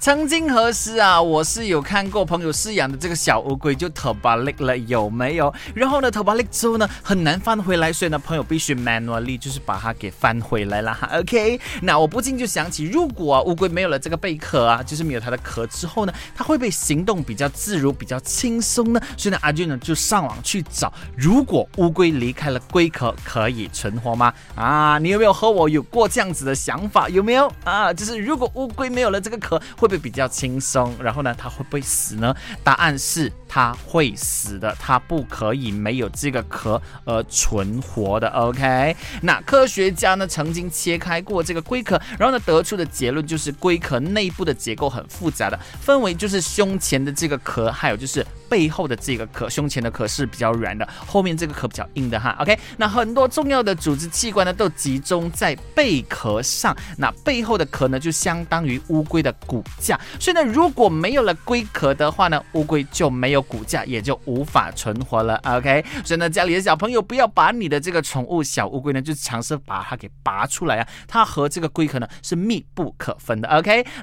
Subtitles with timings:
[0.00, 5.52] 曾经何时啊，我是有看过朋友饲养的这个小乌龟就 t o b a l i k 了，有没有？
[5.74, 11.10] 然后呢 t o b a l i k 之后呢，很难翻回来，所以呢，朋友必须 manually 就是把它给翻回来了哈。
[11.18, 19.00] OK，那我不禁就想起，如果乌龟没有了这个贝壳啊，就是没有它的壳之后呢，它会不会行动比较自如、比较轻松呢？
[19.16, 24.32] 所以呢，阿俊呢就上网去找，如果乌龟离开了龟壳，可以存活吗？
[24.54, 27.08] 啊，你有没有和我有过这样子的想法？
[27.08, 27.92] 有没有啊？
[27.92, 30.94] 就是如果乌龟没有了这个壳会，会不会比较轻松？
[31.02, 32.34] 然后呢，它会不会死呢？
[32.62, 38.28] 答案是它会死的，它不可以没有这个壳而存活的。
[38.28, 49.48] OK，那科学家呢曾经切开过这个龟壳，然后呢得出的结论就是龟壳内部的结构很复杂的，分为就是胸前的这个壳，还有就是背后的这个壳。
[49.48, 52.36] 胸前的壳是比较软的，后面这个壳比较硬的哈。
[52.38, 59.98] OK，那很多重要的组织器官呢都集中在贝壳上，那背后的壳呢就相当于乌龟的骨架。
[60.20, 65.40] 所以呢，如果没有了龟壳的话呢，乌龟就没有骨架，也就无法存活了。
[65.44, 73.48] OK，所以呢，家里的小朋友不要把你的这个宠物小乌龟呢，就尝试把它给拔出来啊，它和这个龟壳呢是密不可分的。
[73.48, 73.84] OK，